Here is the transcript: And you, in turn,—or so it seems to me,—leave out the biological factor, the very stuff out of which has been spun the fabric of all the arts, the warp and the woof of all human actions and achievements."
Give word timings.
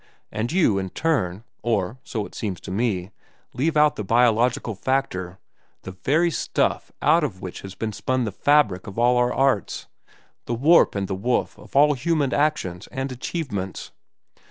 And 0.31 0.51
you, 0.51 0.79
in 0.79 0.89
turn,—or 0.89 1.99
so 2.03 2.25
it 2.25 2.33
seems 2.33 2.59
to 2.61 2.71
me,—leave 2.71 3.77
out 3.77 3.97
the 3.97 4.03
biological 4.03 4.73
factor, 4.73 5.37
the 5.83 5.91
very 5.91 6.31
stuff 6.31 6.91
out 7.03 7.23
of 7.23 7.39
which 7.39 7.61
has 7.61 7.75
been 7.75 7.93
spun 7.93 8.23
the 8.23 8.31
fabric 8.31 8.87
of 8.87 8.97
all 8.97 9.23
the 9.23 9.31
arts, 9.35 9.85
the 10.47 10.55
warp 10.55 10.95
and 10.95 11.07
the 11.07 11.13
woof 11.13 11.55
of 11.59 11.75
all 11.75 11.93
human 11.93 12.33
actions 12.33 12.87
and 12.87 13.11
achievements." 13.11 13.91